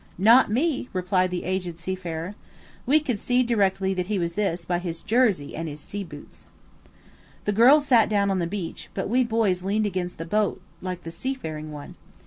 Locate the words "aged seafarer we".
1.43-2.99